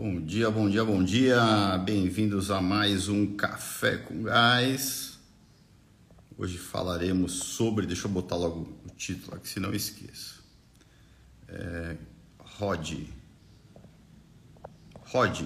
[0.00, 1.76] Bom dia, bom dia, bom dia.
[1.78, 5.18] Bem-vindos a mais um Café com Gás.
[6.36, 10.44] Hoje falaremos sobre, deixa eu botar logo o título aqui, senão eu esqueço.
[11.48, 11.96] É,
[12.38, 13.08] Rod.
[15.00, 15.40] Rod.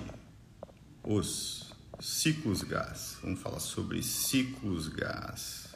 [1.03, 3.16] Os ciclos gás.
[3.23, 5.69] Vamos falar sobre ciclos gás.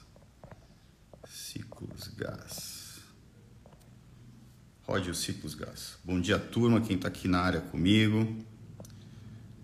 [1.27, 3.00] Ciclos gás.
[4.82, 5.96] Rod os ciclos gás.
[6.04, 8.45] Bom dia, turma, quem está aqui na área comigo.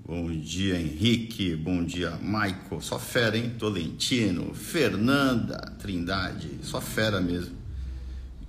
[0.05, 1.55] Bom dia, Henrique.
[1.55, 2.81] Bom dia, Michael.
[2.81, 3.55] Só fera, hein?
[3.57, 6.59] Tolentino, Fernanda, Trindade.
[6.63, 7.57] Só fera mesmo.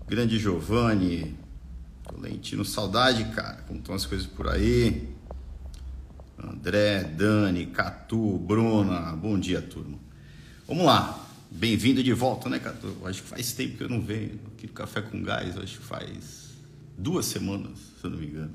[0.08, 1.36] Grande Giovanni.
[2.04, 3.62] Tolentino, saudade, cara.
[3.68, 5.08] Como estão as coisas por aí?
[6.44, 9.16] André, Dani, Catu, Bruna.
[9.16, 10.00] Bom dia, turma.
[10.68, 11.24] Vamos lá.
[11.52, 12.98] Bem-vindo de volta, né, Catu?
[13.06, 15.56] Acho que faz tempo que eu não venho aqui no Café com Gás.
[15.56, 16.56] Acho que faz
[16.98, 18.54] duas semanas, se eu não me engano.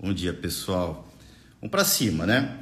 [0.00, 1.11] Bom dia, pessoal.
[1.62, 2.58] Vamos para cima, né?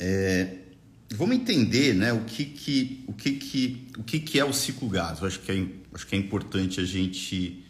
[0.00, 0.60] É,
[1.10, 4.88] vamos entender, né, o que que o que que o que que é o ciclo
[4.88, 5.20] gás.
[5.20, 7.66] Eu acho que é acho que é importante a gente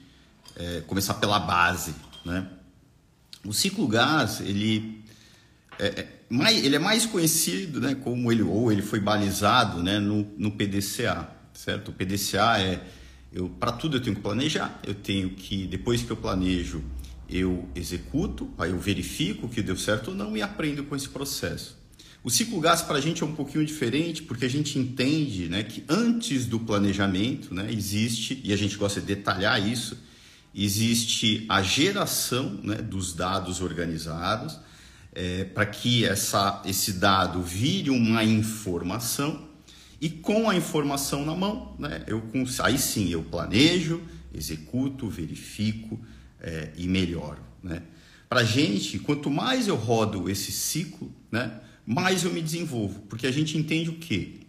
[0.55, 1.93] é, começar pela base,
[2.25, 2.47] né?
[3.45, 5.03] O ciclo gás ele
[5.77, 9.99] é, é mais, ele é mais conhecido, né, como ele ou ele foi balizado, né,
[9.99, 11.89] no, no PDCA, certo?
[11.89, 12.81] O PDCA é
[13.33, 16.85] eu para tudo eu tenho que planejar, eu tenho que depois que eu planejo
[17.29, 21.77] eu executo, aí eu verifico que deu certo ou não e aprendo com esse processo.
[22.25, 25.63] O ciclo gás para a gente é um pouquinho diferente porque a gente entende né,
[25.63, 29.97] que antes do planejamento né, existe, e a gente gosta de detalhar isso,
[30.55, 34.59] existe a geração né, dos dados organizados
[35.13, 39.47] é, para que essa, esse dado vire uma informação
[40.01, 42.23] e com a informação na mão, né, eu,
[42.63, 44.01] aí sim eu planejo,
[44.35, 45.99] executo, verifico,
[46.41, 47.43] é, e melhoro.
[47.63, 47.83] Né?
[48.29, 53.27] Para a gente, quanto mais eu rodo esse ciclo, né, mais eu me desenvolvo, porque
[53.27, 54.41] a gente entende o que?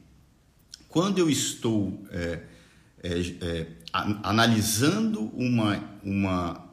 [0.89, 2.39] Quando eu estou é,
[3.01, 6.65] é, é analisando uma, uma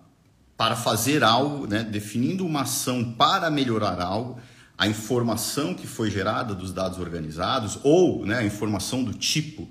[0.56, 4.40] para fazer algo, né, definindo uma ação para melhorar algo,
[4.78, 9.68] a informação que foi gerada dos dados organizados ou né, a informação do tipo,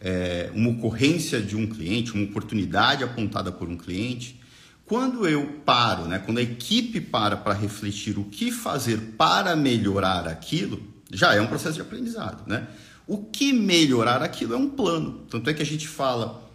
[0.00, 4.40] é, uma ocorrência de um cliente, uma oportunidade apontada por um cliente,
[4.86, 10.28] quando eu paro, né, quando a equipe para para refletir o que fazer para melhorar
[10.28, 10.80] aquilo,
[11.12, 12.48] já é um processo de aprendizado.
[12.48, 12.68] Né?
[13.06, 15.24] O que melhorar aquilo é um plano.
[15.28, 16.48] Tanto é que a gente fala,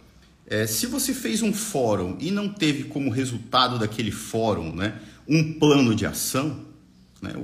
[0.46, 5.52] é, se você fez um fórum e não teve como resultado daquele fórum né, um
[5.52, 6.64] plano de ação,
[7.20, 7.34] né,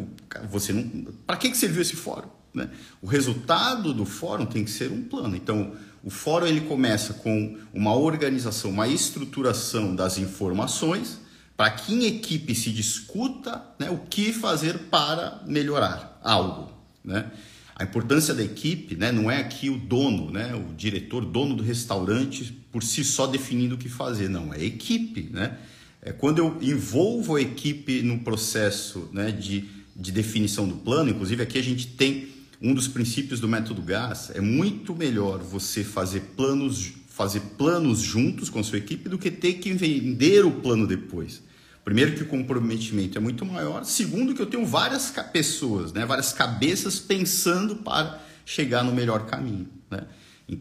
[0.50, 2.28] você não, para que, que serviu esse fórum?
[2.52, 2.70] Né?
[3.02, 5.36] O resultado do fórum tem que ser um plano.
[5.36, 5.72] Então,
[6.02, 11.20] o fórum ele começa com uma organização, uma estruturação das informações
[11.56, 16.72] para que em equipe se discuta né, o que fazer para melhorar algo.
[17.04, 17.30] Né?
[17.74, 21.62] A importância da equipe né, não é aqui o dono, né, o diretor, dono do
[21.62, 24.28] restaurante, por si só definindo o que fazer.
[24.28, 25.28] Não, é equipe.
[25.32, 25.58] Né?
[26.00, 31.42] É quando eu envolvo a equipe no processo né, de, de definição do plano, inclusive
[31.42, 32.28] aqui a gente tem
[32.60, 38.50] um dos princípios do método GAS é muito melhor você fazer planos, fazer planos juntos
[38.50, 41.42] com a sua equipe do que ter que vender o plano depois.
[41.84, 46.32] Primeiro que o comprometimento é muito maior, segundo que eu tenho várias pessoas, né, várias
[46.32, 50.02] cabeças pensando para chegar no melhor caminho, né?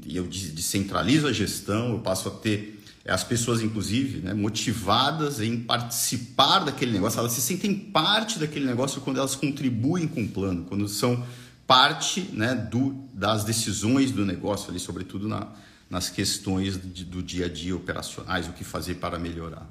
[0.06, 5.58] E eu descentralizo a gestão, eu passo a ter as pessoas, inclusive, né, motivadas em
[5.58, 10.66] participar daquele negócio, elas se sentem parte daquele negócio quando elas contribuem com o plano,
[10.66, 11.26] quando são
[11.68, 15.50] parte né, do, das decisões do negócio, ali, sobretudo na,
[15.90, 19.70] nas questões de, do dia a dia operacionais, o que fazer para melhorar.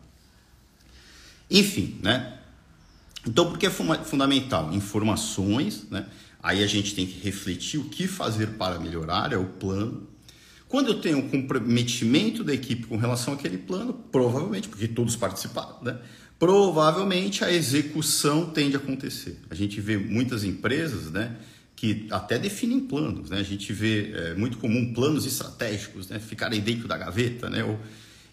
[1.51, 2.39] Enfim, né?
[3.27, 4.73] Então, por que é fundamental?
[4.73, 6.07] Informações, né?
[6.43, 10.07] Aí a gente tem que refletir o que fazer para melhorar, é o plano.
[10.69, 15.83] Quando eu tenho um comprometimento da equipe com relação àquele plano, provavelmente, porque todos participaram,
[15.83, 15.99] né?
[16.39, 19.41] provavelmente a execução tende a acontecer.
[19.49, 21.37] A gente vê muitas empresas, né?
[21.77, 23.29] Que até definem planos.
[23.29, 23.39] Né?
[23.39, 26.19] A gente vê é, muito comum planos estratégicos né?
[26.19, 27.63] ficarem dentro da gaveta, né?
[27.63, 27.79] Ou,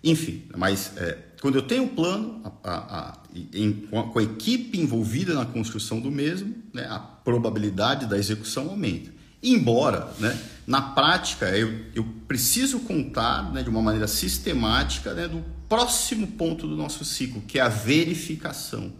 [0.02, 3.18] enfim, mas é, quando eu tenho um plano, a, a, a,
[3.54, 6.88] em, com a equipe envolvida na construção do mesmo, né?
[6.90, 9.12] a probabilidade da execução aumenta.
[9.42, 15.44] Embora, né, na prática, eu, eu preciso contar né, de uma maneira sistemática né, do
[15.68, 18.94] próximo ponto do nosso ciclo, que é a verificação.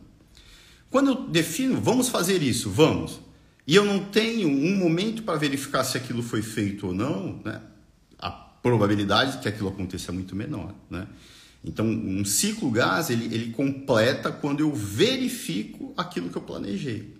[0.90, 3.23] Quando eu defino, vamos fazer isso, vamos
[3.66, 7.62] e eu não tenho um momento para verificar se aquilo foi feito ou não, né?
[8.20, 10.74] a probabilidade de que aquilo aconteça é muito menor.
[10.90, 11.08] Né?
[11.64, 17.14] Então, um ciclo gás ele, ele completa quando eu verifico aquilo que eu planejei.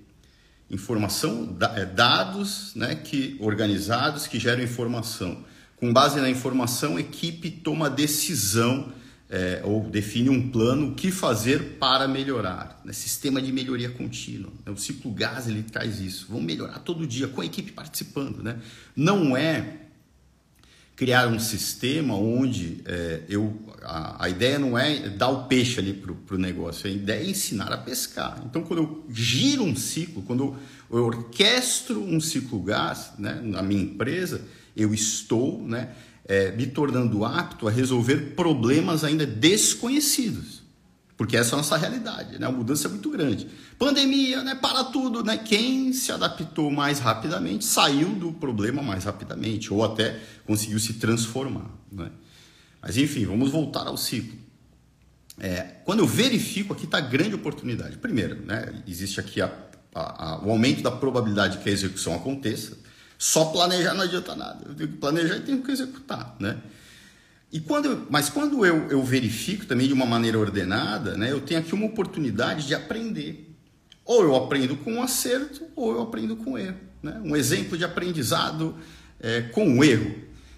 [0.70, 5.46] Informação, é, dados né, que organizados que geram informação.
[5.78, 8.92] Com base na informação, a equipe toma decisão
[9.34, 12.80] é, ou define um plano, o que fazer para melhorar.
[12.86, 12.94] Né?
[12.94, 14.52] Sistema de melhoria contínua.
[14.64, 14.72] Né?
[14.72, 16.28] O ciclo gás ele traz isso.
[16.30, 18.44] Vamos melhorar todo dia com a equipe participando.
[18.44, 18.60] Né?
[18.96, 19.78] Não é
[20.96, 25.94] criar um sistema onde é, eu a, a, ideia não é dar o peixe ali
[25.94, 28.40] para o negócio, a ideia é ensinar a pescar.
[28.46, 33.64] Então, quando eu giro um ciclo, quando eu, eu orquestro um ciclo gás né, na
[33.64, 34.42] minha empresa,
[34.78, 35.90] eu estou né,
[36.26, 40.64] é, me tornando apto a resolver problemas ainda desconhecidos.
[41.16, 42.48] Porque essa é a nossa realidade, né?
[42.48, 43.48] a mudança é muito grande.
[43.78, 44.56] Pandemia, né?
[44.56, 45.24] para tudo.
[45.24, 45.38] Né?
[45.38, 51.70] Quem se adaptou mais rapidamente saiu do problema mais rapidamente, ou até conseguiu se transformar.
[51.92, 52.10] Né?
[52.82, 54.38] Mas enfim, vamos voltar ao ciclo.
[55.40, 57.98] É, quando eu verifico, aqui está grande oportunidade.
[57.98, 58.82] Primeiro, né?
[58.88, 59.52] existe aqui a,
[59.94, 62.78] a, a, o aumento da probabilidade que a execução aconteça.
[63.24, 64.66] Só planejar não adianta nada.
[64.68, 66.58] Eu tenho que planejar e tenho que executar, né?
[67.54, 71.62] E quando, mas quando eu, eu verifico também de uma maneira ordenada, né, eu tenho
[71.62, 73.56] aqui uma oportunidade de aprender.
[74.04, 76.76] Ou eu aprendo com um acerto, ou eu aprendo com erro.
[77.02, 77.22] Né?
[77.24, 78.76] Um exemplo de aprendizado
[79.22, 80.16] é, com o erro.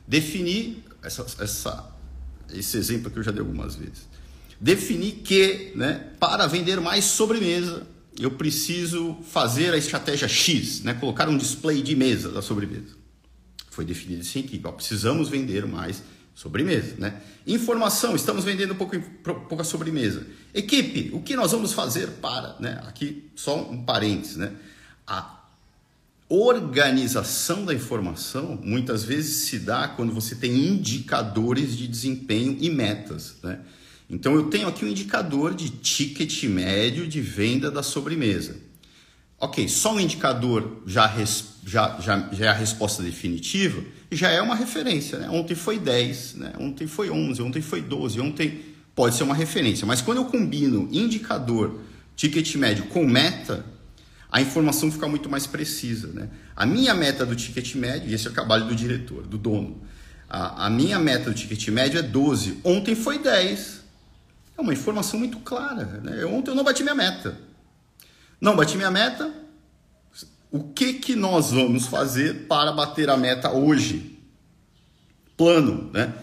[0.07, 1.95] Definir essa, essa,
[2.51, 4.09] esse exemplo que eu já dei algumas vezes.
[4.59, 7.85] Definir que, né, para vender mais sobremesa,
[8.19, 10.94] eu preciso fazer a estratégia X, né?
[10.94, 12.95] colocar um display de mesa da sobremesa.
[13.69, 14.65] Foi definido isso em equipe.
[14.65, 16.01] Ó, precisamos vender mais
[16.33, 16.95] sobremesa.
[16.97, 17.21] Né?
[17.45, 19.00] Informação, estamos vendendo pouco,
[19.50, 20.25] pouca sobremesa.
[20.53, 22.56] Equipe, o que nós vamos fazer para.
[22.59, 22.81] Né?
[22.88, 24.38] Aqui só um parênteses.
[24.38, 24.53] Né?
[25.06, 25.44] A
[26.29, 33.35] organização da informação muitas vezes se dá quando você tem indicadores de desempenho e metas.
[33.44, 33.59] Né?
[34.10, 38.56] Então eu tenho aqui um indicador de ticket médio de venda da sobremesa.
[39.40, 41.12] Ok, só um indicador já,
[41.66, 45.19] já, já, já é a resposta definitiva, já é uma referência.
[45.19, 45.30] Né?
[45.30, 46.54] Ontem foi 10, né?
[46.60, 48.62] ontem foi 11, ontem foi 12, ontem
[48.96, 49.86] pode ser uma referência.
[49.86, 51.81] Mas quando eu combino indicador,
[52.16, 53.66] ticket médio com meta,
[54.31, 56.07] a informação fica muito mais precisa.
[56.07, 56.30] Né?
[56.56, 59.81] A minha meta do ticket médio, e esse é o trabalho do diretor, do dono,
[60.30, 63.75] a, a minha meta do ticket médio é 12, ontem foi 10.
[64.57, 65.86] É uma informação muito clara.
[66.04, 66.25] Né?
[66.25, 67.38] Ontem eu não bati minha meta.
[68.40, 69.31] Não bati minha meta.
[70.52, 74.18] O que, que nós vamos fazer para bater a meta hoje?
[75.36, 76.13] Plano, né?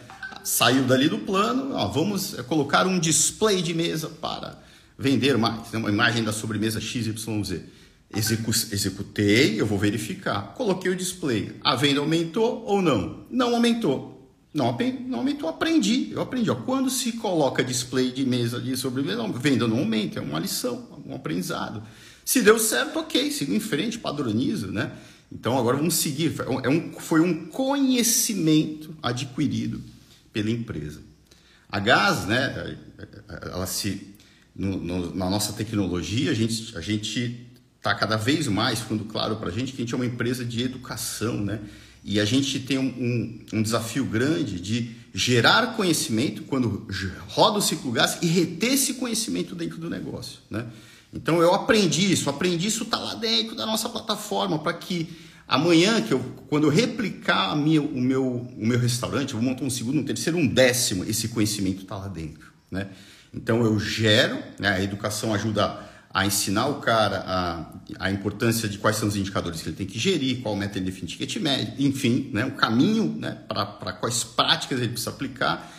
[0.42, 4.58] Saiu dali do plano, ó, vamos colocar um display de mesa para
[4.98, 5.70] vender mais.
[5.70, 5.78] Né?
[5.78, 7.60] Uma imagem da sobremesa XYZ.
[8.14, 10.54] Execu executei, eu vou verificar.
[10.54, 11.52] Coloquei o display.
[11.62, 13.24] A venda aumentou ou não?
[13.30, 14.11] Não aumentou.
[14.52, 14.66] Não,
[15.14, 16.10] aumentou, aprendi.
[16.12, 16.50] Eu aprendi.
[16.50, 21.02] Ó, quando se coloca display de mesa de sobremesa, venda não aumenta, é uma lição,
[21.06, 21.82] um aprendizado.
[22.24, 24.92] Se deu certo, ok, sigo em frente, padronizo, né?
[25.30, 26.34] Então agora vamos seguir.
[26.62, 29.82] É um, foi um conhecimento adquirido
[30.32, 31.00] pela empresa.
[31.68, 32.76] A Gás, né?
[33.50, 34.12] Ela se
[34.54, 36.80] no, no, na nossa tecnologia a gente a
[37.78, 40.44] está cada vez mais ficando claro para a gente que a gente é uma empresa
[40.44, 41.60] de educação, né?
[42.04, 46.86] E a gente tem um, um, um, desafio grande de gerar conhecimento quando
[47.28, 50.40] roda o ciclo gás e reter esse conhecimento dentro do negócio.
[50.50, 50.66] Né?
[51.12, 55.08] Então eu aprendi isso, aprendi isso está lá dentro da nossa plataforma para que
[55.46, 59.64] amanhã, que eu, quando eu replicar minha, o, meu, o meu restaurante, eu vou montar
[59.64, 62.50] um segundo, um terceiro, um décimo, esse conhecimento está lá dentro.
[62.70, 62.88] Né?
[63.32, 64.70] Então eu gero, né?
[64.70, 69.62] a educação ajuda a ensinar o cara a, a importância de quais são os indicadores
[69.62, 73.16] que ele tem que gerir, qual meta ele define ticket médio, enfim, né, o caminho
[73.18, 75.72] né, para quais práticas ele precisa aplicar.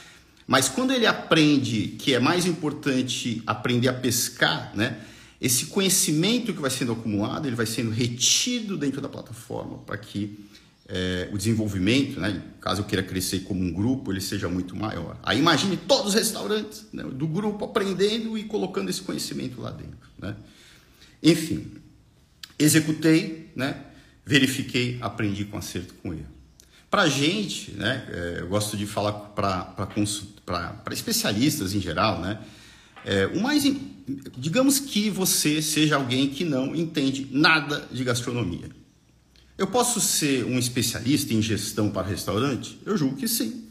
[0.47, 4.97] Mas quando ele aprende que é mais importante aprender a pescar, né,
[5.39, 10.39] esse conhecimento que vai sendo acumulado, ele vai sendo retido dentro da plataforma para que
[10.95, 15.17] é, o desenvolvimento, né, caso eu queira crescer como um grupo, ele seja muito maior.
[15.23, 19.97] Aí imagine todos os restaurantes né, do grupo aprendendo e colocando esse conhecimento lá dentro.
[20.19, 20.35] Né?
[21.23, 21.65] Enfim,
[22.59, 23.75] executei, né,
[24.23, 26.27] verifiquei, aprendi com acerto com erro.
[26.91, 32.37] Para a gente, né, é, eu gosto de falar para especialistas em geral, né,
[33.03, 33.63] é, o mais,
[34.37, 38.82] digamos que você seja alguém que não entende nada de gastronomia.
[39.63, 42.77] Eu posso ser um especialista em gestão para restaurante?
[42.85, 43.63] Eu julgo que sim.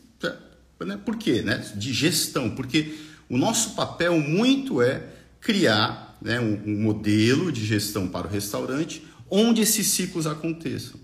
[0.81, 0.99] Né?
[1.05, 1.43] Por quê?
[1.43, 1.59] Né?
[1.77, 2.95] De gestão, porque
[3.29, 5.05] o nosso papel muito é
[5.39, 10.99] criar né, um, um modelo de gestão para o restaurante onde esses ciclos aconteçam.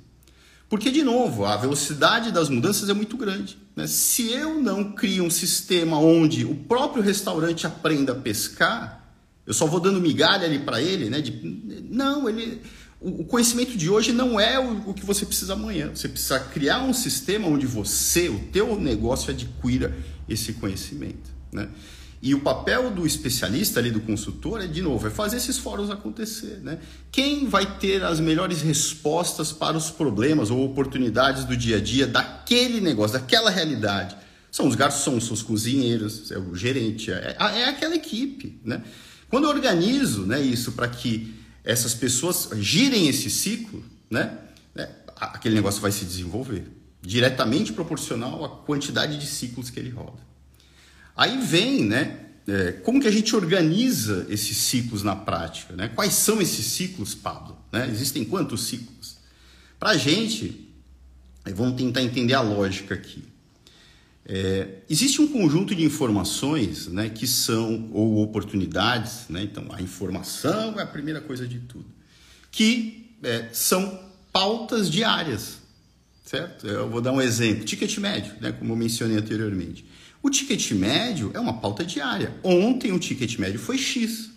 [0.70, 3.58] Porque, de novo, a velocidade das mudanças é muito grande.
[3.76, 3.86] Né?
[3.86, 8.98] Se eu não crio um sistema onde o próprio restaurante aprenda a pescar,
[9.46, 11.20] eu só vou dando migalha ali para ele, né?
[11.20, 12.60] De, não, ele,
[13.00, 15.90] o conhecimento de hoje não é o, que você precisa amanhã.
[15.94, 19.96] Você precisa criar um sistema onde você, o teu negócio, adquira
[20.28, 21.30] esse conhecimento.
[21.52, 21.68] Né?
[22.20, 25.90] E o papel do especialista ali, do consultor, é de novo, é fazer esses fóruns
[25.90, 26.60] acontecer.
[26.60, 26.80] Né?
[27.12, 32.04] Quem vai ter as melhores respostas para os problemas ou oportunidades do dia a dia
[32.04, 34.16] daquele negócio, daquela realidade?
[34.50, 38.58] São os garçons, são os cozinheiros, é o gerente, é, é aquela equipe.
[38.64, 38.82] Né?
[39.28, 41.32] Quando eu organizo né, isso para que
[41.68, 44.38] essas pessoas girem esse ciclo, né,
[44.74, 46.64] né, aquele negócio vai se desenvolver
[47.02, 50.18] diretamente proporcional à quantidade de ciclos que ele roda.
[51.14, 52.20] Aí vem, né?
[52.46, 55.76] É, como que a gente organiza esses ciclos na prática?
[55.76, 55.88] Né?
[55.88, 57.58] Quais são esses ciclos, Pablo?
[57.70, 57.86] Né?
[57.90, 59.18] Existem quantos ciclos?
[59.78, 60.72] Para a gente,
[61.54, 63.22] vamos tentar entender a lógica aqui.
[64.30, 70.78] É, existe um conjunto de informações né, que são, ou oportunidades, né, então a informação
[70.78, 71.86] é a primeira coisa de tudo,
[72.50, 73.98] que é, são
[74.30, 75.60] pautas diárias,
[76.26, 76.66] certo?
[76.66, 79.86] Eu vou dar um exemplo, ticket médio, né, como eu mencionei anteriormente.
[80.22, 82.34] O ticket médio é uma pauta diária.
[82.42, 84.30] Ontem o ticket médio foi X.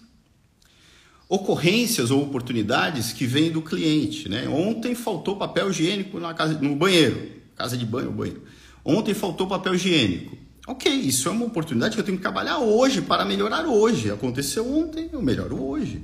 [1.28, 4.30] Ocorrências ou oportunidades que vêm do cliente.
[4.30, 4.48] Né?
[4.48, 7.32] Ontem faltou papel higiênico na casa, no banheiro.
[7.56, 8.44] Casa de banho ou banheiro.
[8.84, 10.38] Ontem faltou papel higiênico.
[10.68, 14.12] Ok, isso é uma oportunidade que eu tenho que trabalhar hoje para melhorar hoje.
[14.12, 16.04] Aconteceu ontem, eu melhoro hoje.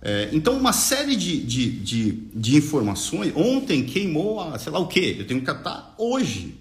[0.00, 3.32] É, então, uma série de, de, de, de, informações.
[3.36, 6.56] Ontem queimou, a, sei lá o que, eu tenho que captar hoje.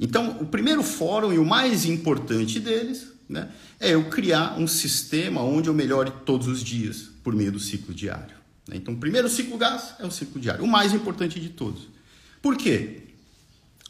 [0.00, 5.42] Então, o primeiro fórum e o mais importante deles né, é eu criar um sistema
[5.42, 8.36] onde eu melhore todos os dias por meio do ciclo diário.
[8.66, 8.76] Né?
[8.76, 11.88] Então, o primeiro ciclo gás é o ciclo diário, o mais importante de todos.
[12.40, 13.07] Por quê?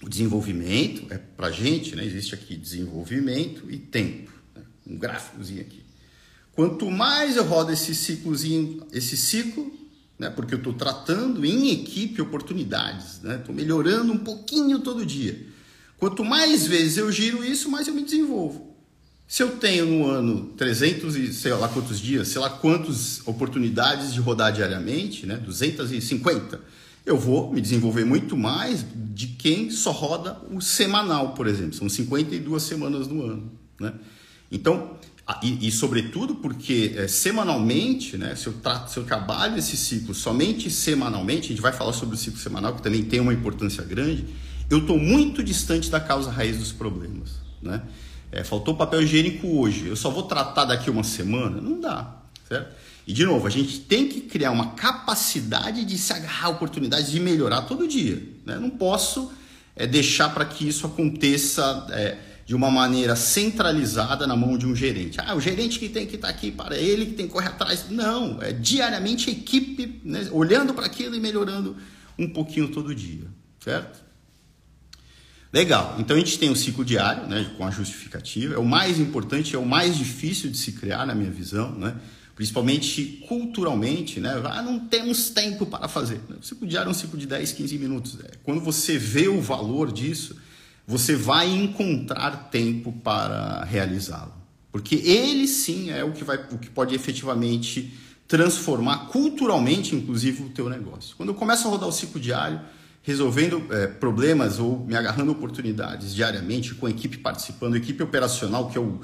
[0.03, 5.83] O desenvolvimento é para gente, né, existe aqui desenvolvimento e tempo, né, um gráficozinho aqui.
[6.53, 9.73] Quanto mais eu rodo esse ciclozinho, esse ciclo,
[10.19, 15.47] né, porque eu estou tratando em equipe oportunidades, estou né, melhorando um pouquinho todo dia.
[15.99, 18.77] Quanto mais vezes eu giro isso, mais eu me desenvolvo.
[19.27, 24.15] Se eu tenho no ano 300 e sei lá quantos dias, sei lá quantas oportunidades
[24.15, 26.61] de rodar diariamente, né, 250,
[27.09, 31.75] eu vou me desenvolver muito mais de quem só roda o semanal, por exemplo.
[31.75, 33.53] São 52 semanas no ano.
[33.81, 33.95] Né?
[34.51, 34.93] Então,
[35.43, 40.15] e, e sobretudo porque é, semanalmente, né, se, eu trato, se eu trabalho esse ciclo
[40.15, 43.83] somente semanalmente, a gente vai falar sobre o ciclo semanal, que também tem uma importância
[43.85, 44.27] grande
[44.71, 47.41] eu estou muito distante da causa raiz dos problemas.
[47.63, 47.83] Né?
[48.31, 51.61] É, faltou papel higiênico hoje, eu só vou tratar daqui uma semana?
[51.61, 52.18] Não dá,
[52.49, 52.75] certo?
[53.07, 57.11] E de novo, a gente tem que criar uma capacidade de se agarrar a oportunidades
[57.11, 58.23] de melhorar todo dia.
[58.45, 58.59] Né?
[58.59, 59.33] Não posso
[59.75, 64.75] é, deixar para que isso aconteça é, de uma maneira centralizada na mão de um
[64.75, 65.19] gerente.
[65.21, 67.49] Ah, o gerente que tem que estar tá aqui para ele, que tem que correr
[67.49, 67.87] atrás.
[67.89, 71.77] Não, é diariamente a equipe né, olhando para aquilo e melhorando
[72.19, 73.27] um pouquinho todo dia,
[73.63, 74.01] certo?
[75.51, 79.01] Legal, então a gente tem o ciclo diário, né, com a justificativa, é o mais
[79.01, 81.95] importante, é o mais difícil de se criar, na minha visão, né,
[82.39, 86.21] principalmente culturalmente, né, ah, não temos tempo para fazer.
[86.41, 88.17] O ciclo diário é um ciclo de 10, 15 minutos.
[88.21, 88.31] É.
[88.45, 90.37] Quando você vê o valor disso,
[90.87, 94.33] você vai encontrar tempo para realizá-lo.
[94.71, 97.93] Porque ele sim é o que, vai, o que pode efetivamente
[98.29, 101.17] transformar culturalmente, inclusive, o teu negócio.
[101.17, 102.61] Quando eu começo a rodar o ciclo diário,
[103.03, 108.79] resolvendo é, problemas ou me agarrando oportunidades diariamente, com a equipe participando, equipe operacional, que
[108.79, 109.01] é o,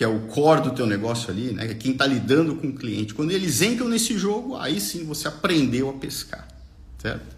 [0.00, 1.72] que é o core do teu negócio ali, né?
[1.72, 3.12] É quem está lidando com o cliente.
[3.12, 6.48] Quando eles entram nesse jogo, aí sim você aprendeu a pescar,
[6.96, 7.36] certo?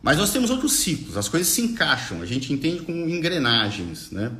[0.00, 4.32] Mas nós temos outros ciclos, as coisas se encaixam, a gente entende como engrenagens, né?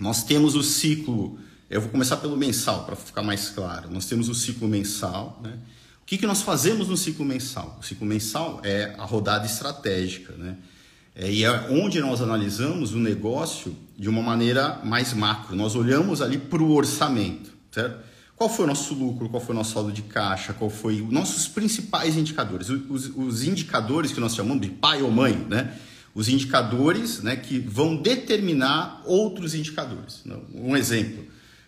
[0.00, 1.38] Nós temos o ciclo,
[1.70, 3.88] eu vou começar pelo mensal para ficar mais claro.
[3.88, 5.56] Nós temos o ciclo mensal, né?
[6.02, 7.78] O que, que nós fazemos no ciclo mensal?
[7.80, 10.56] O ciclo mensal é a rodada estratégica, né?
[11.14, 15.54] É, e é onde nós analisamos o negócio de uma maneira mais macro.
[15.54, 18.04] Nós olhamos ali para o orçamento, certo?
[18.36, 21.10] Qual foi o nosso lucro, qual foi o nosso saldo de caixa, qual foi os
[21.10, 25.76] nossos principais indicadores, os, os indicadores que nós chamamos de pai ou mãe, né?
[26.14, 30.22] Os indicadores né, que vão determinar outros indicadores.
[30.54, 31.24] Um exemplo,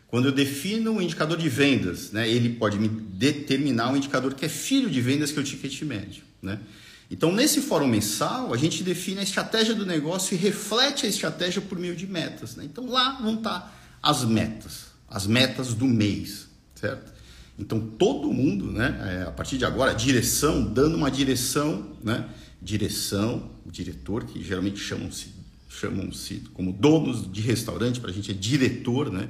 [0.07, 4.45] quando eu defino um indicador de vendas, né, ele pode me determinar um indicador que
[4.45, 6.23] é filho de vendas, que é o ticket médio.
[6.41, 6.61] Né?
[7.11, 11.63] Então, nesse fórum mensal, a gente define a estratégia do negócio e reflete a estratégia
[11.63, 12.57] por meio de metas.
[12.57, 12.65] Né?
[12.65, 17.15] Então, lá vão estar as metas, as metas do mês, certo?
[17.59, 22.29] Então, todo mundo, né, é, a partir de agora, direção, dando uma direção né,
[22.61, 25.37] direção, diretor, que geralmente chamam-se
[25.69, 29.29] chamam-se como donos de restaurante, para a gente é diretor, né?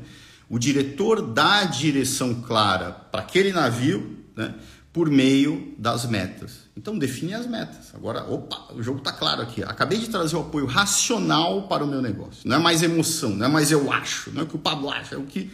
[0.49, 4.54] O diretor dá a direção clara para aquele navio, né?
[4.97, 6.61] Por meio das metas.
[6.75, 7.95] Então define as metas.
[7.95, 9.62] Agora, opa, o jogo está claro aqui.
[9.62, 12.49] Acabei de trazer o apoio racional para o meu negócio.
[12.49, 14.88] Não é mais emoção, não é mais eu acho, não é o que o Pablo
[14.88, 15.50] acha, é o que,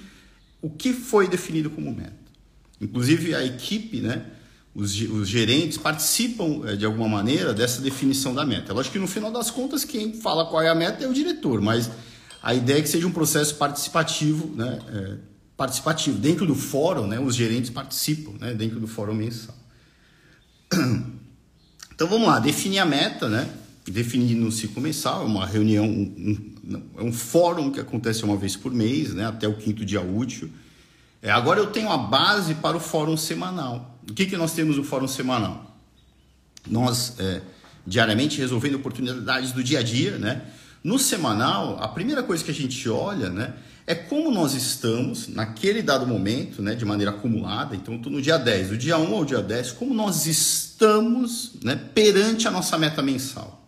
[0.61, 2.13] o que foi definido como meta.
[2.81, 4.25] Inclusive a equipe, né?
[4.73, 8.73] os, os gerentes participam é, de alguma maneira dessa definição da meta.
[8.73, 11.61] Lógico que no final das contas quem fala qual é a meta é o diretor,
[11.61, 11.91] mas
[12.41, 14.79] a ideia é que seja um processo participativo, né?
[14.89, 16.19] É, participativo.
[16.19, 19.55] Dentro do fórum, né, os gerentes participam né, dentro do fórum mensal.
[21.95, 23.49] Então vamos lá, definir a meta, né?
[23.87, 26.53] Definir no ciclo mensal, é uma reunião, um,
[26.99, 30.51] é um fórum que acontece uma vez por mês, né, até o quinto dia útil.
[31.21, 33.99] É, agora eu tenho a base para o fórum semanal.
[34.09, 35.77] O que, que nós temos no fórum semanal?
[36.69, 37.43] Nós, é,
[37.87, 40.43] diariamente, resolvendo oportunidades do dia a dia, né?
[40.83, 43.55] No semanal, a primeira coisa que a gente olha, né?
[43.87, 46.75] É como nós estamos naquele dado momento, né?
[46.75, 47.75] De maneira acumulada.
[47.75, 51.75] Então, estou no dia 10, do dia 1 ao dia 10, como nós estamos né,
[51.95, 53.63] perante a nossa meta mensal.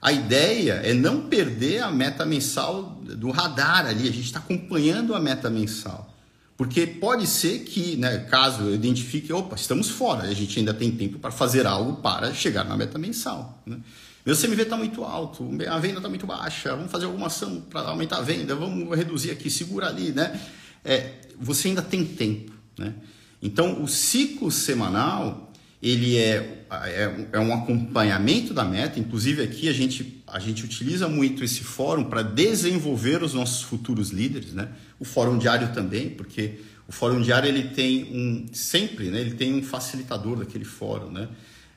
[0.00, 5.14] A ideia é não perder a meta mensal do radar ali, a gente está acompanhando
[5.14, 6.14] a meta mensal.
[6.56, 10.90] Porque pode ser que, né, caso eu identifique, opa, estamos fora, a gente ainda tem
[10.90, 13.60] tempo para fazer algo para chegar na meta mensal.
[13.66, 13.78] Né?
[14.26, 17.82] Meu CMV está muito alto, a venda está muito baixa, vamos fazer alguma ação para
[17.82, 20.40] aumentar a venda, vamos reduzir aqui, segura ali, né?
[20.84, 22.92] É, você ainda tem tempo, né?
[23.40, 29.72] Então, o ciclo semanal, ele é, é, é um acompanhamento da meta, inclusive aqui a
[29.72, 34.70] gente, a gente utiliza muito esse fórum para desenvolver os nossos futuros líderes, né?
[34.98, 39.54] o fórum diário também, porque o fórum diário ele tem um sempre, né, ele tem
[39.54, 41.28] um facilitador daquele fórum, né?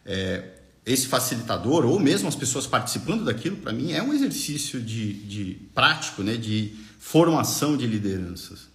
[0.03, 5.13] É, esse facilitador ou mesmo as pessoas participando daquilo, para mim é um exercício de,
[5.13, 8.67] de prático, né, de formação de lideranças.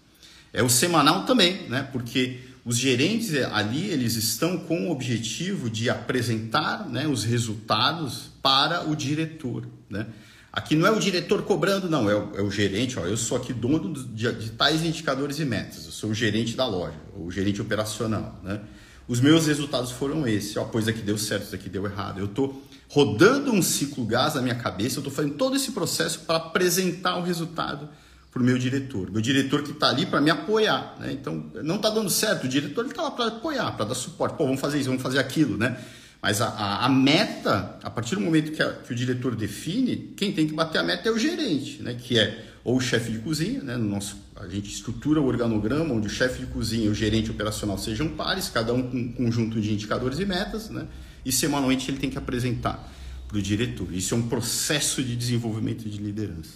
[0.52, 5.90] É o semanal também, né, porque os gerentes ali eles estão com o objetivo de
[5.90, 10.06] apresentar né, os resultados para o diretor, né?
[10.54, 12.96] Aqui não é o diretor cobrando, não, é o, é o gerente.
[12.96, 15.84] Ó, eu sou aqui dono de, de, tais indicadores e metas.
[15.84, 18.40] Eu sou o gerente da loja, o gerente operacional.
[18.40, 18.60] Né?
[19.06, 20.56] Os meus resultados foram esses.
[20.56, 22.18] Ó, pois aqui deu certo, isso aqui deu errado.
[22.18, 26.20] Eu estou rodando um ciclo gás na minha cabeça, eu estou fazendo todo esse processo
[26.20, 27.88] para apresentar o resultado
[28.30, 29.10] para o meu diretor.
[29.10, 30.96] Meu diretor que está ali para me apoiar.
[30.98, 31.12] Né?
[31.12, 34.36] Então, não está dando certo, o diretor está lá para apoiar, para dar suporte.
[34.36, 35.78] Pô, vamos fazer isso, vamos fazer aquilo, né?
[36.24, 40.14] Mas a, a, a, meta, a partir do momento que, a, que, o diretor define,
[40.16, 41.98] quem tem que bater a meta é o gerente, né?
[42.00, 43.76] que é ou o chefe de cozinha, né?
[43.76, 47.30] no nosso, a gente estrutura o organograma onde o chefe de cozinha e o gerente
[47.30, 50.86] operacional sejam pares, cada um com um conjunto de indicadores e metas, né?
[51.26, 52.90] e semanalmente ele tem que apresentar
[53.28, 53.92] para o diretor.
[53.92, 56.54] Isso é um processo de desenvolvimento de liderança.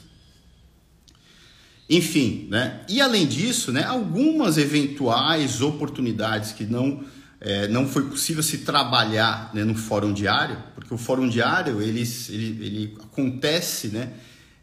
[1.91, 2.81] Enfim, né?
[2.89, 7.05] e além disso, né, algumas eventuais oportunidades que não
[7.41, 12.03] é, não foi possível se trabalhar né, no fórum diário, porque o fórum diário ele,
[12.29, 14.13] ele, ele acontece, né?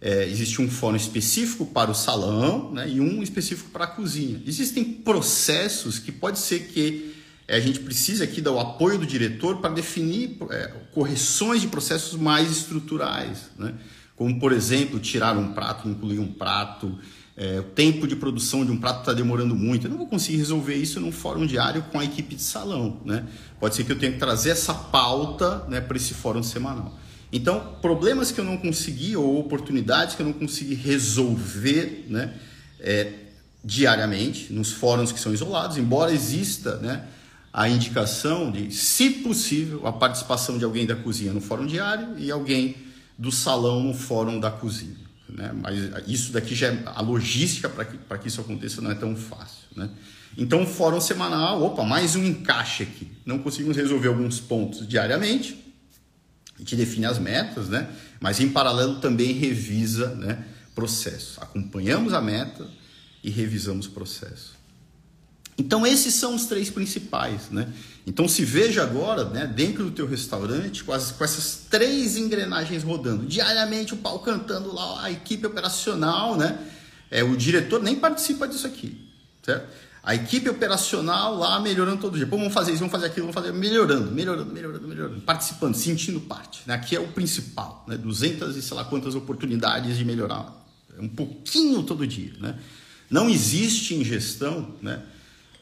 [0.01, 4.41] É, existe um fórum específico para o salão né, e um específico para a cozinha.
[4.45, 7.15] Existem processos que pode ser que
[7.47, 11.67] é, a gente precise aqui dar o apoio do diretor para definir é, correções de
[11.67, 13.73] processos mais estruturais, né?
[14.15, 16.99] como por exemplo tirar um prato, incluir um prato,
[17.37, 19.87] é, o tempo de produção de um prato está demorando muito.
[19.87, 23.01] Eu não vou conseguir resolver isso num fórum diário com a equipe de salão.
[23.03, 23.25] Né?
[23.59, 26.97] Pode ser que eu tenha que trazer essa pauta né, para esse fórum semanal.
[27.31, 32.33] Então, problemas que eu não consegui ou oportunidades que eu não consegui resolver né,
[32.79, 33.11] é,
[33.63, 37.05] diariamente nos fóruns que são isolados, embora exista né,
[37.51, 42.31] a indicação de, se possível, a participação de alguém da cozinha no fórum diário e
[42.31, 42.77] alguém
[43.17, 45.04] do salão no fórum da cozinha.
[45.29, 45.51] Né?
[45.53, 49.15] Mas isso daqui já é, a logística para que, que isso aconteça não é tão
[49.15, 49.67] fácil.
[49.75, 49.89] Né?
[50.37, 53.11] Então, fórum semanal, opa, mais um encaixe aqui.
[53.25, 55.65] Não conseguimos resolver alguns pontos diariamente,
[56.55, 57.89] a gente define as metas, né?
[58.19, 61.41] mas em paralelo também revisa né, processo.
[61.41, 62.67] Acompanhamos a meta
[63.23, 64.54] e revisamos o processo.
[65.57, 67.71] Então esses são os três principais, né?
[68.05, 72.83] Então se veja agora, né, dentro do teu restaurante, com, as, com essas três engrenagens
[72.83, 76.59] rodando, diariamente o pau cantando lá, a equipe operacional, né?
[77.09, 79.09] É, o diretor nem participa disso aqui,
[79.41, 79.67] certo?
[80.03, 82.27] A equipe operacional lá melhorando todo dia.
[82.27, 86.19] Pô, vamos fazer isso, vamos fazer aquilo, vamos fazer melhorando, melhorando, melhorando, melhorando, participando, sentindo
[86.19, 86.61] parte.
[86.67, 86.75] Né?
[86.75, 87.97] Aqui é o principal, né?
[87.97, 90.53] 200 e sei lá quantas oportunidades de melhorar,
[90.99, 92.55] um pouquinho todo dia, né?
[93.09, 95.01] Não existe em gestão, né?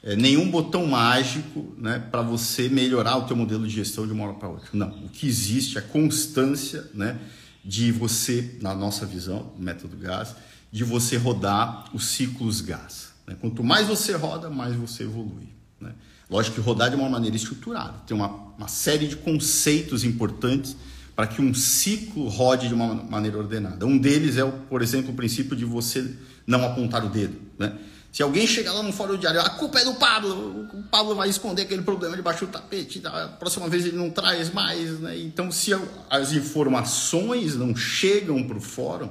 [0.03, 4.25] É, nenhum botão mágico né, para você melhorar o teu modelo de gestão de uma
[4.25, 4.67] hora para outra.
[4.73, 7.17] Não, o que existe é a constância né,
[7.63, 10.35] de você, na nossa visão, método gás,
[10.69, 13.13] de você rodar os ciclos gás.
[13.25, 13.37] Né?
[13.39, 15.47] Quanto mais você roda, mais você evolui.
[15.79, 15.93] Né?
[16.29, 20.75] Lógico que rodar de uma maneira estruturada, tem uma, uma série de conceitos importantes
[21.15, 23.85] para que um ciclo rode de uma maneira ordenada.
[23.85, 26.13] Um deles é, por exemplo, o princípio de você
[26.45, 27.39] não apontar o dedo.
[27.57, 27.77] Né?
[28.13, 31.29] Se alguém chegar lá no fórum diário, a culpa é do Pablo, o Pablo vai
[31.29, 34.99] esconder aquele problema debaixo do tapete, a próxima vez ele não traz mais.
[34.99, 35.17] Né?
[35.17, 35.71] Então, se
[36.11, 39.09] as informações não chegam para o fórum,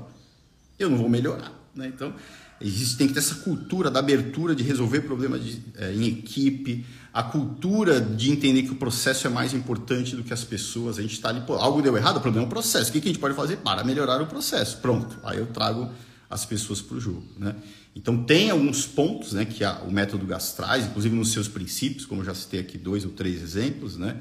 [0.79, 1.53] eu não vou melhorar.
[1.75, 1.91] Né?
[1.93, 2.15] Então,
[2.61, 6.87] existe, tem que ter essa cultura da abertura de resolver problemas de, é, em equipe,
[7.13, 11.01] a cultura de entender que o processo é mais importante do que as pessoas.
[11.01, 12.91] A gente está ali, pô, algo deu errado, o problema é o processo.
[12.91, 14.77] O que, que a gente pode fazer para melhorar o processo?
[14.77, 15.91] Pronto, aí eu trago
[16.33, 17.25] as pessoas para o jogo.
[17.39, 17.55] Né?
[17.95, 22.07] Então tem alguns pontos né, que a, o método GAS traz, inclusive nos seus princípios,
[22.07, 24.17] como eu já citei aqui dois ou três exemplos, né?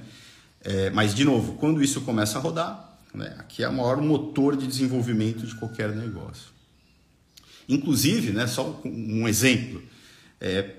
[0.63, 4.55] É, mas, de novo, quando isso começa a rodar, né, aqui é o maior motor
[4.55, 6.51] de desenvolvimento de qualquer negócio.
[7.67, 9.81] Inclusive, né, só um exemplo,
[10.39, 10.75] é,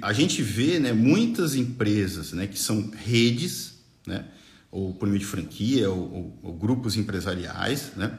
[0.00, 3.74] a gente vê né, muitas empresas né, que são redes,
[4.06, 4.24] né,
[4.70, 8.18] ou por meio de franquia, ou, ou, ou grupos empresariais, né,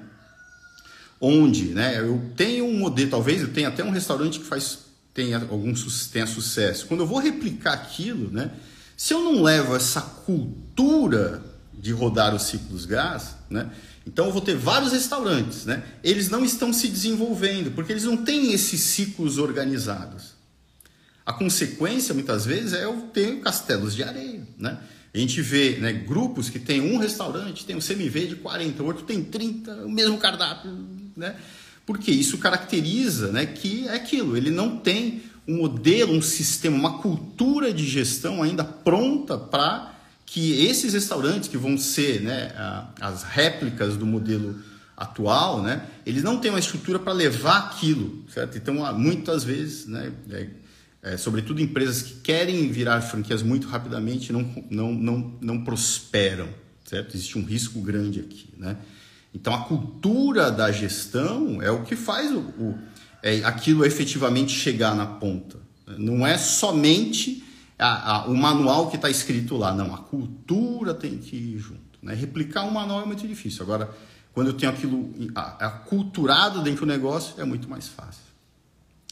[1.20, 4.80] onde né, eu tenho um modelo, talvez eu tenha até um restaurante que faz
[5.14, 5.74] tenha algum
[6.12, 6.86] tenha sucesso.
[6.86, 8.52] Quando eu vou replicar aquilo, né,
[8.96, 13.72] se eu não levo essa cultura de rodar os ciclos gás, né,
[14.06, 18.18] então eu vou ter vários restaurantes, né, eles não estão se desenvolvendo porque eles não
[18.18, 20.38] têm esses ciclos organizados.
[21.26, 24.78] A consequência muitas vezes é eu ter castelos de areia, né?
[25.14, 28.86] A gente vê né, grupos que tem um restaurante, tem um CMV de 40, o
[28.86, 30.72] outro tem 30, o mesmo cardápio,
[31.18, 31.36] né?
[31.86, 37.00] Porque isso caracteriza né, que é aquilo, ele não tem um modelo, um sistema, uma
[37.00, 42.54] cultura de gestão ainda pronta para que esses restaurantes que vão ser né,
[43.00, 44.60] as réplicas do modelo
[44.98, 48.58] atual, né, eles não têm uma estrutura para levar aquilo, certo?
[48.58, 50.48] Então, muitas vezes, né, é,
[51.04, 56.50] é, sobretudo empresas que querem virar franquias muito rapidamente, não, não, não, não prosperam,
[56.84, 57.16] certo?
[57.16, 58.76] Existe um risco grande aqui, né?
[59.40, 62.78] Então, a cultura da gestão é o que faz o, o
[63.22, 65.60] é, aquilo efetivamente chegar na ponta.
[65.96, 67.44] Não é somente
[67.78, 69.94] a, a, o manual que está escrito lá, não.
[69.94, 72.00] A cultura tem que ir junto.
[72.02, 72.16] Né?
[72.16, 73.62] Replicar um manual é muito difícil.
[73.62, 73.92] Agora,
[74.34, 78.24] quando eu tenho aquilo aculturado dentro do negócio, é muito mais fácil.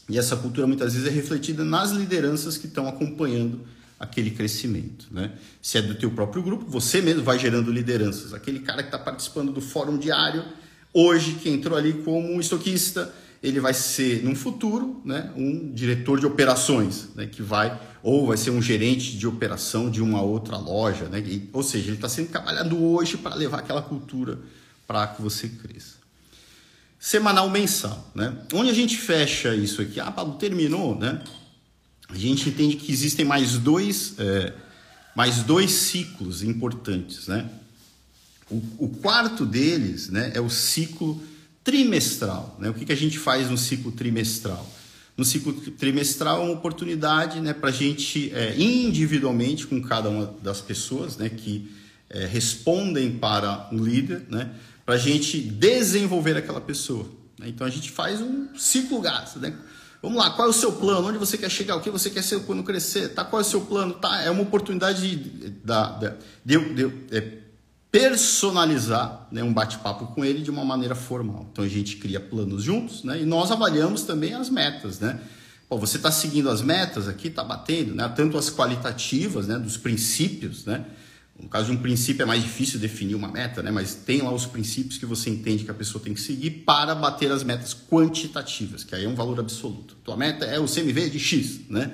[0.08, 3.60] E essa cultura muitas vezes é refletida nas lideranças que estão acompanhando
[3.98, 5.06] aquele crescimento.
[5.10, 5.32] Né?
[5.60, 8.34] Se é do teu próprio grupo, você mesmo vai gerando lideranças.
[8.34, 10.44] Aquele cara que está participando do fórum diário,
[10.92, 16.18] hoje, que entrou ali como um estoquista, ele vai ser, no futuro, né, um diretor
[16.18, 20.56] de operações, né, que vai, ou vai ser um gerente de operação de uma outra
[20.56, 21.08] loja.
[21.08, 21.20] Né?
[21.20, 24.38] E, ou seja, ele está sendo trabalhado hoje para levar aquela cultura
[24.86, 26.06] para que você cresça
[26.98, 28.36] semanal mensal, né?
[28.52, 30.00] Onde a gente fecha isso aqui?
[30.00, 31.22] Ah, Pablo, terminou, né?
[32.08, 34.52] A gente entende que existem mais dois, é,
[35.14, 37.48] mais dois ciclos importantes, né?
[38.50, 41.20] O, o, quarto deles, né, é o ciclo
[41.64, 42.70] trimestral, né?
[42.70, 44.70] O que, que a gente faz no ciclo trimestral?
[45.16, 50.32] No ciclo trimestral é uma oportunidade, né, para a gente é, individualmente com cada uma
[50.42, 51.68] das pessoas, né, que
[52.08, 54.50] é, respondem para um líder, né?
[54.84, 57.06] para a gente desenvolver aquela pessoa.
[57.38, 57.48] Né?
[57.48, 59.38] Então a gente faz um ciclo gasto.
[59.40, 59.54] Né?
[60.06, 61.08] Vamos lá, qual é o seu plano?
[61.08, 61.74] Onde você quer chegar?
[61.74, 63.08] O que você quer ser quando crescer?
[63.08, 63.24] Tá?
[63.24, 63.92] Qual é o seu plano?
[63.94, 64.22] Tá?
[64.22, 65.50] É uma oportunidade de, de,
[66.44, 67.38] de, de é,
[67.90, 71.48] personalizar né, um bate-papo com ele de uma maneira formal.
[71.50, 75.00] Então a gente cria planos juntos né, e nós avaliamos também as metas.
[75.00, 75.18] Né?
[75.68, 78.08] Você está seguindo as metas aqui, está batendo, né?
[78.14, 80.84] tanto as qualitativas, né, dos princípios, né?
[81.40, 83.70] No caso de um princípio é mais difícil definir uma meta, né?
[83.70, 86.94] mas tem lá os princípios que você entende que a pessoa tem que seguir para
[86.94, 89.96] bater as metas quantitativas, que aí é um valor absoluto.
[90.02, 91.92] Tua meta é o CMV de X, né?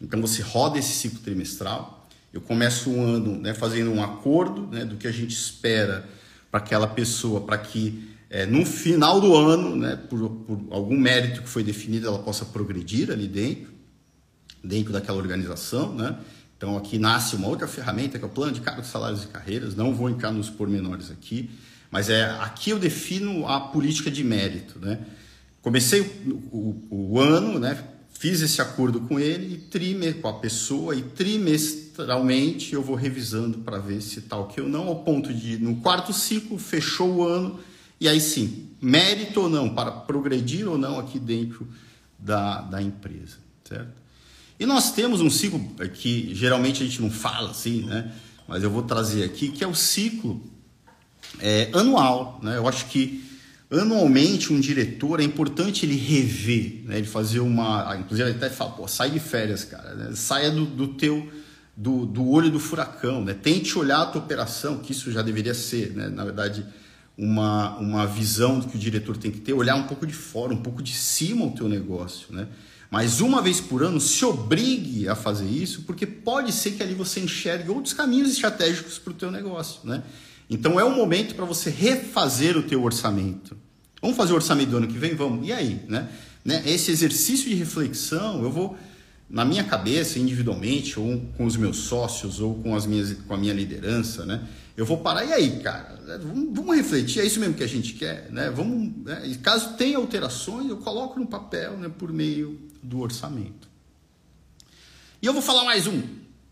[0.00, 2.06] Então você roda esse ciclo trimestral.
[2.32, 6.06] Eu começo um ano né, fazendo um acordo né, do que a gente espera
[6.50, 11.42] para aquela pessoa, para que é, no final do ano, né, por, por algum mérito
[11.42, 13.72] que foi definido, ela possa progredir ali dentro,
[14.62, 16.18] dentro daquela organização, né?
[16.56, 19.74] Então aqui nasce uma outra ferramenta que é o plano de cargos, salários e carreiras.
[19.74, 21.50] Não vou entrar nos pormenores aqui,
[21.90, 25.00] mas é aqui eu defino a política de mérito, né?
[25.60, 27.82] Comecei o, o, o ano, né?
[28.18, 33.78] Fiz esse acordo com ele e com a pessoa e trimestralmente eu vou revisando para
[33.78, 37.58] ver se tal que eu não, ao ponto de no quarto ciclo fechou o ano
[38.00, 41.66] e aí sim, mérito ou não para progredir ou não aqui dentro
[42.18, 44.03] da, da empresa, certo?
[44.58, 45.60] E nós temos um ciclo
[45.94, 48.12] que geralmente a gente não fala assim, né?
[48.46, 50.40] Mas eu vou trazer aqui, que é o ciclo
[51.40, 52.38] é, anual.
[52.42, 52.56] Né?
[52.56, 53.24] Eu acho que
[53.70, 56.98] anualmente um diretor é importante ele rever, né?
[56.98, 57.90] ele fazer uma.
[57.90, 59.94] Ah, inclusive, ele até fala, pô, sai de férias, cara.
[59.94, 60.10] Né?
[60.14, 61.28] Saia do, do teu.
[61.76, 63.34] Do, do olho do furacão, né?
[63.34, 66.06] Tente olhar a tua operação, que isso já deveria ser, né?
[66.06, 66.64] Na verdade,
[67.18, 70.62] uma, uma visão que o diretor tem que ter, olhar um pouco de fora, um
[70.62, 72.46] pouco de cima o teu negócio, né?
[72.94, 76.94] Mas uma vez por ano se obrigue a fazer isso, porque pode ser que ali
[76.94, 80.04] você enxergue outros caminhos estratégicos para o teu negócio, né?
[80.48, 83.56] Então é o momento para você refazer o teu orçamento.
[84.00, 85.12] Vamos fazer o orçamento do ano que vem?
[85.12, 85.44] Vamos.
[85.44, 86.08] E aí, né?
[86.44, 86.62] né?
[86.64, 88.78] Esse exercício de reflexão, eu vou
[89.28, 93.36] na minha cabeça, individualmente, ou com os meus sócios, ou com, as minhas, com a
[93.36, 94.40] minha liderança, né?
[94.76, 96.00] Eu vou parar, e aí, cara?
[96.20, 98.50] Vamos, vamos refletir, é isso mesmo que a gente quer, né?
[98.50, 99.38] Vamos, né?
[99.40, 103.68] Caso tenha alterações, eu coloco no papel, né, por meio do orçamento.
[105.22, 106.02] E eu vou falar mais um,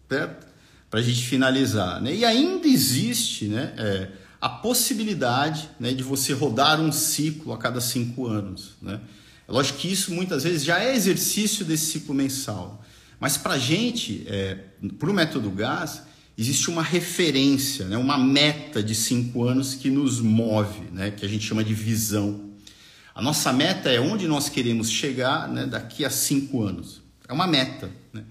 [0.09, 0.47] certo?
[0.89, 2.15] Para a gente finalizar, né?
[2.15, 4.09] E ainda existe, né, é,
[4.41, 9.01] a possibilidade, né, de você rodar um ciclo a cada cinco anos, né?
[9.49, 12.85] É lógico que isso muitas vezes já é exercício desse ciclo mensal,
[13.19, 14.59] mas para a gente, é,
[14.99, 16.03] para o método GAS,
[16.43, 21.29] existe uma referência, né, uma meta de cinco anos que nos move, né, que a
[21.29, 22.51] gente chama de visão.
[23.15, 27.01] A nossa meta é onde nós queremos chegar né, daqui a cinco anos.
[27.29, 27.89] É uma meta.
[28.13, 28.25] Né?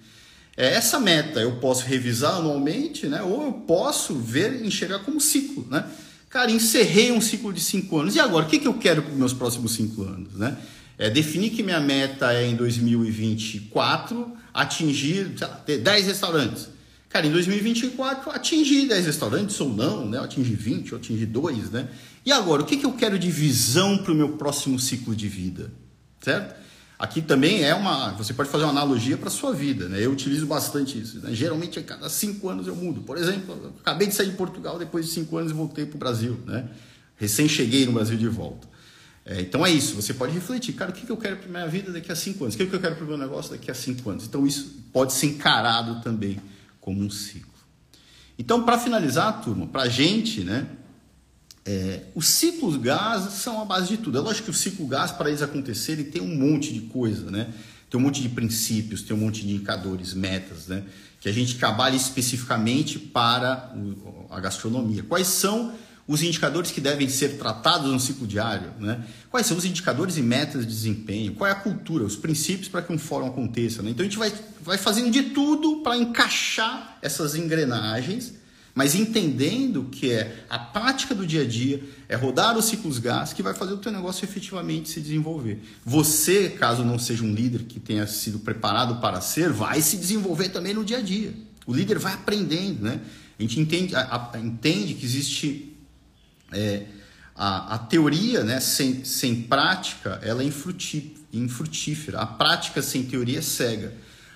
[0.57, 5.65] É, essa meta eu posso revisar anualmente, né, ou eu posso ver enxergar como ciclo.
[5.69, 5.85] Né?
[6.29, 8.15] Cara, encerrei um ciclo de cinco anos.
[8.15, 10.33] E agora, o que, que eu quero para os meus próximos cinco anos?
[10.33, 10.57] Né?
[10.97, 16.80] É definir que minha meta é em 2024 atingir lá, ter 10 restaurantes.
[17.11, 20.17] Cara, em 2024 atingi 10 restaurantes ou não, né?
[20.17, 21.89] Eu atingi 20, eu atingi 2, né?
[22.25, 25.27] E agora, o que, que eu quero de visão para o meu próximo ciclo de
[25.27, 25.71] vida?
[26.21, 26.55] Certo?
[26.97, 28.11] Aqui também é uma.
[28.11, 30.05] Você pode fazer uma analogia para a sua vida, né?
[30.05, 31.19] Eu utilizo bastante isso.
[31.19, 31.33] Né?
[31.33, 33.01] Geralmente, a cada cinco anos eu mudo.
[33.01, 35.95] Por exemplo, eu acabei de sair de Portugal depois de cinco anos e voltei para
[35.95, 36.69] o Brasil, né?
[37.17, 38.69] Recém cheguei no Brasil de volta.
[39.25, 41.67] É, então é isso, você pode refletir, cara, o que, que eu quero para minha
[41.67, 42.55] vida daqui a cinco anos?
[42.55, 44.25] O que, que eu quero para o meu negócio daqui a cinco anos?
[44.25, 46.39] Então isso pode ser encarado também
[46.81, 47.49] como um ciclo.
[48.37, 50.67] Então, para finalizar, turma, para a gente, né,
[51.63, 54.17] é, os ciclos gás são a base de tudo.
[54.17, 57.53] É lógico que o ciclo gás, para eles acontecerem, tem um monte de coisa, né?
[57.89, 60.83] Tem um monte de princípios, tem um monte de indicadores, metas, né?
[61.19, 63.75] Que a gente trabalha especificamente para
[64.29, 65.03] a gastronomia.
[65.03, 65.73] Quais são
[66.11, 69.01] os indicadores que devem ser tratados no ciclo diário, né?
[69.29, 71.33] Quais são os indicadores e metas de desempenho?
[71.35, 73.81] Qual é a cultura, os princípios para que um fórum aconteça?
[73.81, 73.91] Né?
[73.91, 78.33] Então a gente vai, vai fazendo de tudo para encaixar essas engrenagens,
[78.75, 83.31] mas entendendo que é a prática do dia a dia, é rodar os ciclos gás
[83.31, 85.63] que vai fazer o teu negócio efetivamente se desenvolver.
[85.85, 90.49] Você, caso não seja um líder que tenha sido preparado para ser, vai se desenvolver
[90.49, 91.33] também no dia a dia.
[91.65, 92.99] O líder vai aprendendo, né?
[93.39, 95.70] A gente entende, a, a, entende que existe
[96.51, 96.85] é,
[97.35, 100.45] a, a, teoria né, sem, sem prática ela é
[101.33, 102.19] infrutífera.
[102.19, 103.93] A prática sem teoria é cega.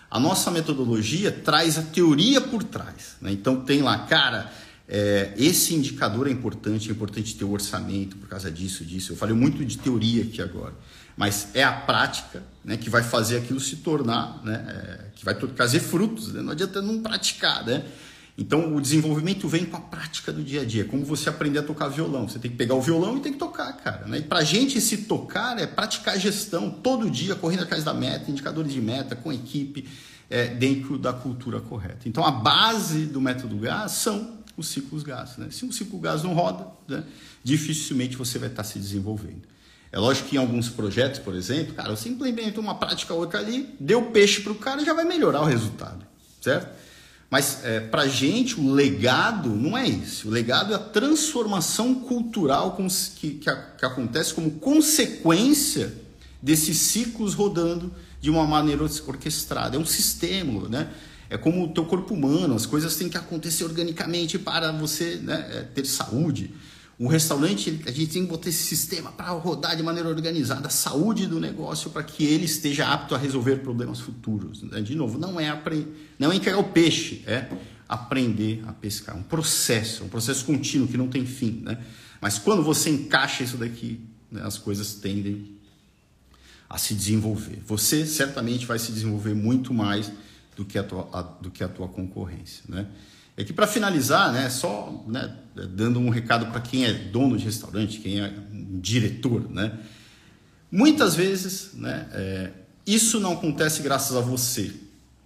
[0.09, 3.17] A nossa metodologia traz a teoria por trás.
[3.21, 3.31] Né?
[3.31, 4.51] Então tem lá, cara,
[4.87, 9.13] é, esse indicador é importante, é importante ter o orçamento por causa disso, disso.
[9.13, 10.73] Eu falei muito de teoria aqui agora,
[11.17, 15.33] mas é a prática né, que vai fazer aquilo se tornar, né, é, que vai
[15.33, 16.31] trazer frutos.
[16.31, 16.41] Né?
[16.41, 17.83] Não adianta não praticar, né?
[18.37, 21.63] Então, o desenvolvimento vem com a prática do dia a dia, como você aprender a
[21.63, 22.27] tocar violão.
[22.27, 24.05] Você tem que pegar o violão e tem que tocar, cara.
[24.07, 24.17] Né?
[24.19, 28.73] E para gente, se tocar é praticar gestão todo dia, correndo atrás da meta, indicadores
[28.73, 29.87] de meta, com equipe,
[30.29, 32.09] é, dentro da cultura correta.
[32.09, 35.37] Então, a base do método GAS são os ciclos GAS.
[35.37, 35.47] Né?
[35.49, 37.03] Se um ciclo GAS não roda, né,
[37.41, 39.43] dificilmente você vai estar se desenvolvendo.
[39.91, 43.73] É lógico que em alguns projetos, por exemplo, cara, você implementa uma prática outra ali,
[43.79, 46.05] deu peixe para o cara já vai melhorar o resultado,
[46.41, 46.84] certo?
[47.29, 50.27] Mas é, para gente o legado não é isso.
[50.27, 55.93] O legado é a transformação cultural que, que, que acontece como consequência
[56.41, 59.75] desses ciclos rodando de uma maneira orquestrada.
[59.75, 60.89] É um sistema, né?
[61.29, 65.49] É como o teu corpo humano, as coisas têm que acontecer organicamente para você né,
[65.51, 66.53] é, ter saúde.
[66.97, 70.71] O restaurante, a gente tem que botar esse sistema para rodar de maneira organizada a
[70.71, 74.63] saúde do negócio para que ele esteja apto a resolver problemas futuros.
[74.63, 74.81] Né?
[74.81, 75.87] De novo, não é, apre...
[76.17, 77.49] não é entregar o peixe, é
[77.87, 79.15] aprender a pescar.
[79.15, 81.61] Um processo, um processo contínuo que não tem fim.
[81.63, 81.77] Né?
[82.21, 83.99] Mas quando você encaixa isso daqui,
[84.31, 85.55] né, as coisas tendem
[86.69, 87.61] a se desenvolver.
[87.65, 90.11] Você certamente vai se desenvolver muito mais
[90.55, 92.63] do que a tua, a, do que a tua concorrência.
[92.67, 92.87] Né?
[93.37, 97.43] É que para finalizar, né, só né, dando um recado para quem é dono de
[97.43, 98.33] restaurante, quem é
[98.79, 99.77] diretor, né,
[100.71, 102.51] muitas vezes né, é,
[102.85, 104.73] isso não acontece graças a você,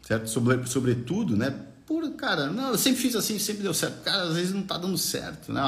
[0.01, 0.29] certo?
[0.29, 1.53] Sobre, sobretudo, né?
[1.85, 4.03] Por, cara, não, eu sempre fiz assim, sempre deu certo.
[4.03, 5.61] Cara, às vezes não está dando certo, né?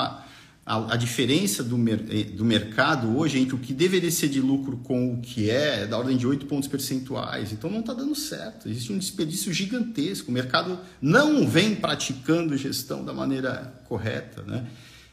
[0.71, 4.39] A, a, diferença do, mer, eh, do mercado hoje entre o que deveria ser de
[4.39, 7.51] lucro com o que é é da ordem de 8 pontos percentuais.
[7.51, 8.69] Então não está dando certo.
[8.69, 10.31] Existe um desperdício gigantesco.
[10.31, 14.43] O mercado não vem praticando gestão da maneira correta.
[14.43, 14.65] Né?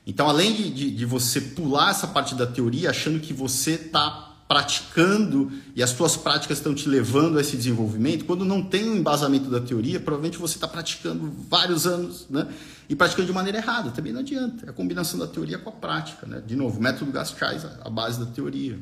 [0.06, 4.27] Então, além de, de, de você pular essa parte da teoria achando que você está
[4.48, 8.96] praticando e as suas práticas estão te levando a esse desenvolvimento, quando não tem um
[8.96, 12.48] embasamento da teoria, provavelmente você está praticando vários anos, né?
[12.88, 14.64] E praticando de maneira errada, também não adianta.
[14.64, 16.42] É a combinação da teoria com a prática, né?
[16.44, 18.78] De novo, o método Gastrais, a base da teoria.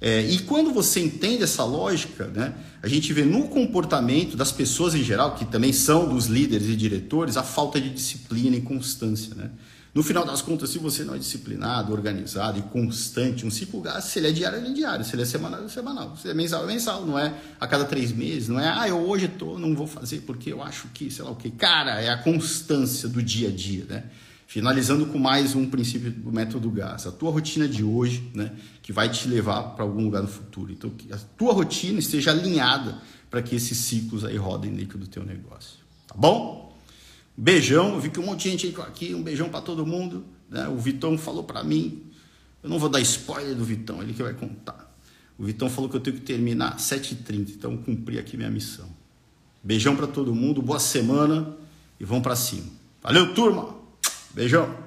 [0.00, 4.94] É, e quando você entende essa lógica, né, a gente vê no comportamento das pessoas
[4.94, 9.34] em geral, que também são dos líderes e diretores, a falta de disciplina e constância.
[9.34, 9.50] Né?
[9.96, 14.08] No final das contas, se você não é disciplinado, organizado e constante, um ciclo gasto,
[14.08, 16.28] se ele é diário, ele é diário, se ele é semanal, ele é semanal, se
[16.28, 19.26] é mensal, é mensal, não é a cada três meses, não é, ah, eu hoje
[19.26, 21.50] tô, não vou fazer porque eu acho que, sei lá o que.
[21.50, 24.04] Cara, é a constância do dia a dia, né?
[24.46, 28.92] Finalizando com mais um princípio do método GAS, a tua rotina de hoje, né, que
[28.92, 30.70] vai te levar para algum lugar no futuro.
[30.70, 32.98] Então, que a tua rotina esteja alinhada
[33.30, 35.78] para que esses ciclos aí rodem dentro do teu negócio.
[36.06, 36.65] Tá bom?
[37.36, 40.24] Beijão, vi que um monte de gente aqui, um beijão para todo mundo.
[40.48, 40.66] Né?
[40.68, 42.02] O Vitão falou para mim,
[42.62, 44.96] eu não vou dar spoiler do Vitão, ele que vai contar.
[45.38, 48.88] O Vitão falou que eu tenho que terminar às 7h30, então cumpri aqui minha missão.
[49.62, 51.54] Beijão para todo mundo, boa semana
[52.00, 52.70] e vamos para cima.
[53.02, 53.74] Valeu, turma!
[54.32, 54.85] Beijão!